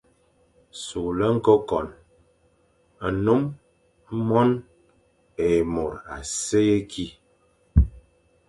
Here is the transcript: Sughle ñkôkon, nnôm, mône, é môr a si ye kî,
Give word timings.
Sughle 0.83 1.25
ñkôkon, 1.35 1.87
nnôm, 3.13 3.43
mône, 4.27 4.55
é 5.47 5.49
môr 5.73 5.93
a 6.15 6.17
si 6.41 6.61
ye 6.67 6.79
kî, 6.91 7.07